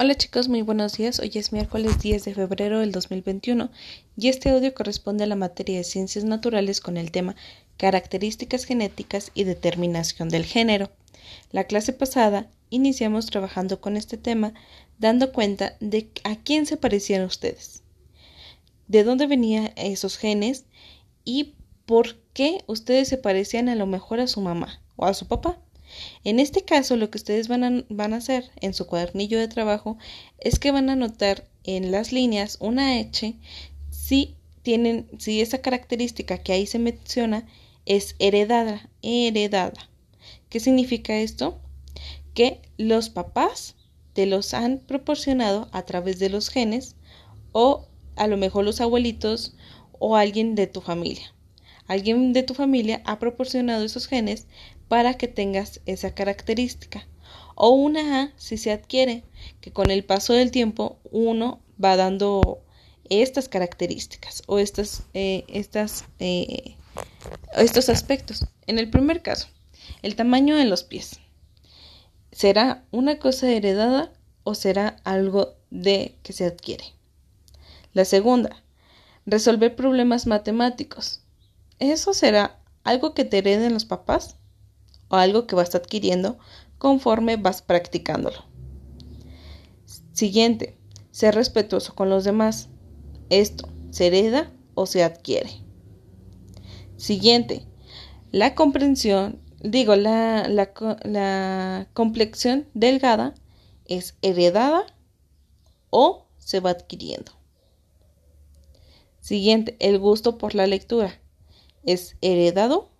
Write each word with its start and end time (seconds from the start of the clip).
Hola 0.00 0.14
chicos, 0.14 0.48
muy 0.48 0.62
buenos 0.62 0.96
días. 0.96 1.18
Hoy 1.18 1.32
es 1.34 1.52
miércoles 1.52 1.98
10 1.98 2.24
de 2.24 2.32
febrero 2.32 2.78
del 2.78 2.92
2021 2.92 3.68
y 4.16 4.28
este 4.28 4.50
audio 4.50 4.72
corresponde 4.72 5.24
a 5.24 5.26
la 5.26 5.34
materia 5.34 5.78
de 5.78 5.82
ciencias 5.82 6.24
naturales 6.24 6.80
con 6.80 6.96
el 6.96 7.10
tema 7.10 7.34
características 7.78 8.62
genéticas 8.62 9.32
y 9.34 9.42
determinación 9.42 10.28
del 10.28 10.44
género. 10.44 10.92
La 11.50 11.64
clase 11.64 11.92
pasada 11.92 12.46
iniciamos 12.70 13.26
trabajando 13.26 13.80
con 13.80 13.96
este 13.96 14.16
tema 14.16 14.54
dando 15.00 15.32
cuenta 15.32 15.76
de 15.80 16.08
a 16.22 16.36
quién 16.36 16.66
se 16.66 16.76
parecían 16.76 17.24
ustedes, 17.24 17.82
de 18.86 19.02
dónde 19.02 19.26
venían 19.26 19.72
esos 19.74 20.16
genes 20.16 20.66
y 21.24 21.56
por 21.86 22.20
qué 22.34 22.62
ustedes 22.68 23.08
se 23.08 23.16
parecían 23.16 23.68
a 23.68 23.74
lo 23.74 23.86
mejor 23.86 24.20
a 24.20 24.28
su 24.28 24.40
mamá 24.42 24.80
o 24.94 25.06
a 25.06 25.14
su 25.14 25.26
papá. 25.26 25.58
En 26.24 26.40
este 26.40 26.64
caso, 26.64 26.96
lo 26.96 27.10
que 27.10 27.18
ustedes 27.18 27.48
van 27.48 27.64
a, 27.64 27.84
van 27.88 28.14
a 28.14 28.18
hacer 28.18 28.50
en 28.60 28.74
su 28.74 28.86
cuadernillo 28.86 29.38
de 29.38 29.48
trabajo 29.48 29.98
es 30.38 30.58
que 30.58 30.70
van 30.70 30.90
a 30.90 30.94
anotar 30.94 31.46
en 31.64 31.90
las 31.90 32.12
líneas 32.12 32.58
una 32.60 32.98
H 32.98 33.34
si 33.90 34.36
tienen, 34.62 35.06
si 35.18 35.40
esa 35.40 35.58
característica 35.58 36.38
que 36.38 36.52
ahí 36.52 36.66
se 36.66 36.78
menciona 36.78 37.46
es 37.86 38.16
heredada, 38.18 38.88
heredada. 39.02 39.88
¿Qué 40.48 40.60
significa 40.60 41.16
esto? 41.16 41.60
Que 42.34 42.60
los 42.76 43.10
papás 43.10 43.76
te 44.12 44.26
los 44.26 44.54
han 44.54 44.78
proporcionado 44.78 45.68
a 45.72 45.82
través 45.82 46.18
de 46.18 46.28
los 46.28 46.48
genes 46.48 46.96
o 47.52 47.86
a 48.16 48.26
lo 48.26 48.36
mejor 48.36 48.64
los 48.64 48.80
abuelitos 48.80 49.54
o 49.98 50.16
alguien 50.16 50.54
de 50.54 50.66
tu 50.66 50.80
familia. 50.80 51.34
Alguien 51.86 52.32
de 52.32 52.42
tu 52.42 52.54
familia 52.54 53.00
ha 53.04 53.18
proporcionado 53.18 53.84
esos 53.84 54.06
genes 54.06 54.46
para 54.88 55.14
que 55.14 55.28
tengas 55.28 55.80
esa 55.86 56.14
característica. 56.14 57.06
O 57.54 57.70
una 57.70 58.22
A 58.22 58.32
si 58.36 58.56
se 58.56 58.72
adquiere, 58.72 59.24
que 59.60 59.72
con 59.72 59.90
el 59.90 60.04
paso 60.04 60.32
del 60.32 60.50
tiempo 60.50 60.98
uno 61.10 61.60
va 61.82 61.96
dando 61.96 62.62
estas 63.10 63.48
características 63.48 64.42
o 64.46 64.58
estas, 64.58 65.02
eh, 65.14 65.44
estas, 65.48 66.04
eh, 66.18 66.76
estos 67.56 67.88
aspectos. 67.88 68.46
En 68.66 68.78
el 68.78 68.90
primer 68.90 69.22
caso, 69.22 69.48
el 70.02 70.16
tamaño 70.16 70.56
de 70.56 70.64
los 70.64 70.84
pies. 70.84 71.20
¿Será 72.32 72.84
una 72.90 73.18
cosa 73.18 73.50
heredada 73.50 74.12
o 74.44 74.54
será 74.54 75.00
algo 75.04 75.56
de 75.70 76.14
que 76.22 76.32
se 76.32 76.44
adquiere? 76.44 76.84
La 77.94 78.04
segunda, 78.04 78.62
resolver 79.26 79.74
problemas 79.74 80.26
matemáticos. 80.26 81.22
¿Eso 81.78 82.14
será 82.14 82.58
algo 82.84 83.14
que 83.14 83.24
te 83.24 83.38
hereden 83.38 83.74
los 83.74 83.84
papás? 83.84 84.36
O 85.08 85.16
algo 85.16 85.46
que 85.46 85.54
vas 85.54 85.74
adquiriendo 85.74 86.38
conforme 86.78 87.36
vas 87.36 87.62
practicándolo. 87.62 88.44
Siguiente, 90.12 90.76
ser 91.10 91.34
respetuoso 91.34 91.94
con 91.94 92.10
los 92.10 92.24
demás. 92.24 92.68
Esto 93.30 93.68
se 93.90 94.06
hereda 94.06 94.52
o 94.74 94.86
se 94.86 95.02
adquiere. 95.02 95.50
Siguiente, 96.96 97.66
la 98.32 98.54
comprensión, 98.54 99.40
digo, 99.60 99.96
la, 99.96 100.48
la, 100.48 101.88
complexión 101.94 102.68
delgada 102.74 103.34
es 103.86 104.16
heredada 104.22 104.84
o 105.90 106.26
se 106.38 106.60
va 106.60 106.70
adquiriendo. 106.70 107.32
Siguiente, 109.20 109.76
el 109.80 109.98
gusto 109.98 110.38
por 110.38 110.54
la 110.54 110.66
lectura 110.66 111.20
es 111.84 112.16
heredado 112.20 112.90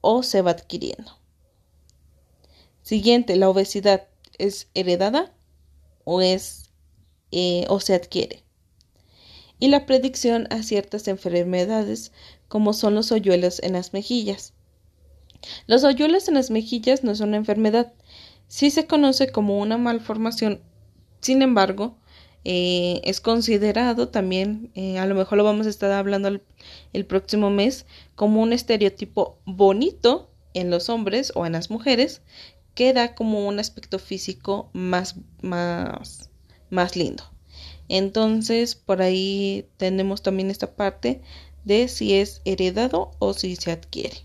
o 0.00 0.22
se 0.22 0.42
va 0.42 0.52
adquiriendo. 0.52 1.19
Siguiente, 2.90 3.36
la 3.36 3.48
obesidad 3.48 4.08
es 4.36 4.66
heredada 4.74 5.32
o 6.02 6.22
es 6.22 6.72
eh, 7.30 7.64
o 7.68 7.78
se 7.78 7.94
adquiere. 7.94 8.42
Y 9.60 9.68
la 9.68 9.86
predicción 9.86 10.48
a 10.50 10.64
ciertas 10.64 11.06
enfermedades 11.06 12.10
como 12.48 12.72
son 12.72 12.96
los 12.96 13.12
hoyuelos 13.12 13.62
en 13.62 13.74
las 13.74 13.92
mejillas. 13.92 14.54
Los 15.68 15.84
hoyuelos 15.84 16.26
en 16.26 16.34
las 16.34 16.50
mejillas 16.50 17.04
no 17.04 17.14
son 17.14 17.28
una 17.28 17.36
enfermedad, 17.36 17.92
sí 18.48 18.72
se 18.72 18.88
conoce 18.88 19.30
como 19.30 19.60
una 19.60 19.78
malformación, 19.78 20.60
sin 21.20 21.42
embargo, 21.42 21.96
eh, 22.42 23.02
es 23.04 23.20
considerado 23.20 24.08
también, 24.08 24.72
eh, 24.74 24.98
a 24.98 25.06
lo 25.06 25.14
mejor 25.14 25.38
lo 25.38 25.44
vamos 25.44 25.68
a 25.68 25.70
estar 25.70 25.92
hablando 25.92 26.40
el 26.92 27.06
próximo 27.06 27.50
mes, 27.50 27.86
como 28.16 28.42
un 28.42 28.52
estereotipo 28.52 29.38
bonito 29.44 30.28
en 30.54 30.70
los 30.70 30.88
hombres 30.88 31.30
o 31.36 31.46
en 31.46 31.52
las 31.52 31.70
mujeres 31.70 32.22
queda 32.80 33.14
como 33.14 33.46
un 33.46 33.58
aspecto 33.58 33.98
físico 33.98 34.70
más, 34.72 35.16
más, 35.42 36.30
más 36.70 36.96
lindo. 36.96 37.24
Entonces, 37.90 38.74
por 38.74 39.02
ahí 39.02 39.68
tenemos 39.76 40.22
también 40.22 40.50
esta 40.50 40.74
parte 40.76 41.20
de 41.62 41.88
si 41.88 42.14
es 42.14 42.40
heredado 42.46 43.10
o 43.18 43.34
si 43.34 43.54
se 43.56 43.70
adquiere. 43.70 44.16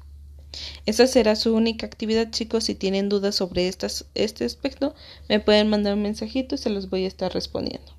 Esa 0.85 1.05
será 1.05 1.35
su 1.35 1.53
única 1.53 1.85
actividad, 1.85 2.31
chicos. 2.31 2.63
Si 2.63 2.75
tienen 2.75 3.09
dudas 3.09 3.35
sobre 3.35 3.67
estas, 3.67 4.05
este 4.15 4.45
aspecto, 4.45 4.95
me 5.27 5.41
pueden 5.41 5.69
mandar 5.69 5.95
un 5.95 6.03
mensajito 6.03 6.55
y 6.55 6.57
se 6.57 6.69
los 6.69 6.89
voy 6.89 7.03
a 7.03 7.09
estar 7.09 7.33
respondiendo. 7.33 7.91